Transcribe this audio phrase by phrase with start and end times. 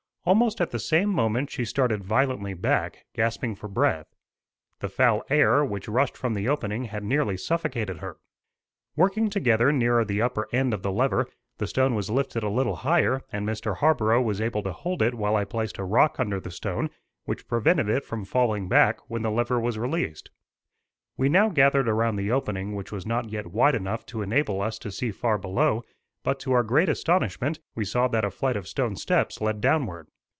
[0.23, 4.05] Almost at the same moment she started violently back, gasping for breath.
[4.79, 8.17] The foul air, which rushed from the opening, had nearly suffocated her.
[8.95, 11.25] Working together nearer the upper end of the lever,
[11.57, 13.77] the stone was lifted a little higher and Mr.
[13.77, 16.91] Harborough was able to hold it while I placed a rock under the stone,
[17.25, 20.29] which prevented it from falling back when the lever was released.
[21.17, 24.77] We now gathered around the opening which was not yet wide enough to enable us
[24.79, 25.83] to see far below;
[26.23, 30.07] but to our great astonishment we saw that a flight of stone steps led downward.